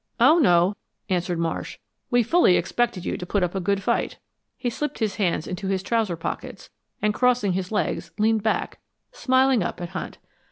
"Oh, 0.19 0.39
no," 0.39 0.77
answered 1.09 1.37
Marsh. 1.37 1.77
"We 2.09 2.23
fully 2.23 2.57
expected 2.57 3.05
you 3.05 3.17
to 3.17 3.25
put 3.27 3.43
up 3.43 3.53
a 3.53 3.59
good 3.59 3.83
fight." 3.83 4.17
He 4.57 4.71
slipped 4.71 4.97
his 4.97 5.17
hands 5.17 5.45
into 5.45 5.67
his 5.67 5.83
trouser 5.83 6.15
pockets, 6.15 6.71
and 7.03 7.13
crossing 7.13 7.53
his 7.53 7.71
legs, 7.71 8.09
leaned 8.17 8.41
back, 8.41 8.79
smiling 9.11 9.61
up 9.61 9.79
at 9.79 9.89
Hunt. 9.89 10.17